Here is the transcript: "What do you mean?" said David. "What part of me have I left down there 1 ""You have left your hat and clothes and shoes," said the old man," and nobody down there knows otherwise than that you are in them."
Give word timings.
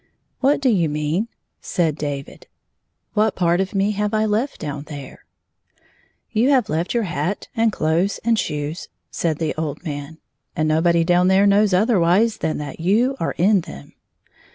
"What 0.39 0.61
do 0.61 0.69
you 0.69 0.89
mean?" 0.89 1.27
said 1.61 1.95
David. 1.95 2.47
"What 3.13 3.35
part 3.35 3.61
of 3.61 3.75
me 3.75 3.91
have 3.91 4.15
I 4.15 4.25
left 4.25 4.59
down 4.59 4.85
there 4.87 5.25
1 5.79 5.83
""You 6.41 6.49
have 6.49 6.69
left 6.69 6.95
your 6.95 7.03
hat 7.03 7.49
and 7.55 7.71
clothes 7.71 8.19
and 8.25 8.39
shoes," 8.39 8.89
said 9.11 9.37
the 9.37 9.53
old 9.59 9.83
man," 9.83 10.17
and 10.55 10.67
nobody 10.67 11.03
down 11.03 11.27
there 11.27 11.45
knows 11.45 11.71
otherwise 11.71 12.37
than 12.37 12.57
that 12.57 12.79
you 12.79 13.15
are 13.19 13.35
in 13.37 13.61
them." 13.61 13.93